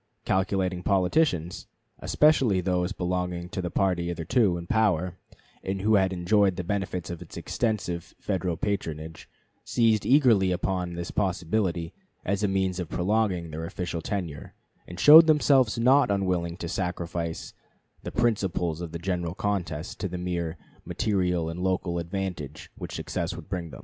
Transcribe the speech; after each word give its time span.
Calculating 0.25 0.81
politicians, 0.81 1.67
especially 1.99 2.59
those 2.59 2.91
belonging 2.91 3.49
to 3.49 3.61
the 3.61 3.69
party 3.69 4.07
hitherto 4.07 4.57
in 4.57 4.65
power, 4.65 5.19
and 5.63 5.81
who 5.83 5.93
had 5.93 6.11
enjoyed 6.11 6.55
the 6.55 6.63
benefits 6.63 7.11
of 7.11 7.21
its 7.21 7.37
extensive 7.37 8.15
Federal 8.19 8.57
patronage, 8.57 9.29
seized 9.63 10.03
eagerly 10.03 10.51
upon 10.51 10.95
this 10.95 11.11
possibility 11.11 11.93
as 12.25 12.41
a 12.41 12.47
means 12.47 12.79
of 12.79 12.89
prolonging 12.89 13.51
their 13.51 13.63
official 13.63 14.01
tenure, 14.01 14.55
and 14.87 14.99
showed 14.99 15.27
themselves 15.27 15.77
not 15.77 16.09
unwilling 16.09 16.57
to 16.57 16.67
sacrifice 16.67 17.53
the 18.01 18.11
principles 18.11 18.81
of 18.81 18.93
the 18.93 18.97
general 18.97 19.35
contest 19.35 19.99
to 19.99 20.07
the 20.07 20.17
mere 20.17 20.57
material 20.83 21.47
and 21.47 21.59
local 21.59 21.99
advantage 21.99 22.71
which 22.75 22.95
success 22.95 23.35
would 23.35 23.47
bring 23.49 23.69
them. 23.69 23.79